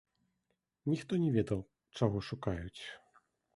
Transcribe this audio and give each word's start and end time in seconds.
Ніхто 0.91 1.19
не 1.27 1.29
ведаў, 1.37 1.61
чаго 2.01 2.25
шукаюць. 2.31 2.83